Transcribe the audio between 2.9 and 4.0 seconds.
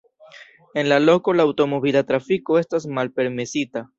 malpermesita.